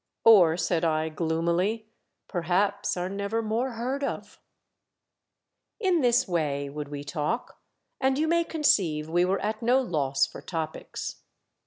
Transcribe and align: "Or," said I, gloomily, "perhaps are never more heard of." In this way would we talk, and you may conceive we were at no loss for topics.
"Or," 0.23 0.57
said 0.57 0.83
I, 0.83 1.09
gloomily, 1.09 1.85
"perhaps 2.27 2.97
are 2.97 3.07
never 3.07 3.43
more 3.43 3.73
heard 3.73 4.03
of." 4.03 4.39
In 5.79 6.01
this 6.01 6.27
way 6.27 6.71
would 6.71 6.87
we 6.89 7.03
talk, 7.03 7.59
and 7.99 8.17
you 8.17 8.27
may 8.27 8.43
conceive 8.43 9.07
we 9.07 9.25
were 9.25 9.39
at 9.41 9.61
no 9.61 9.79
loss 9.79 10.25
for 10.25 10.41
topics. 10.41 11.17